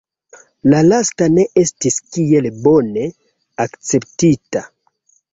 La 0.71 0.77
lasta 0.85 1.25
ne 1.33 1.43
estis 1.63 1.97
kiel 2.15 2.47
bone 2.67 3.03
akceptita. 3.67 4.63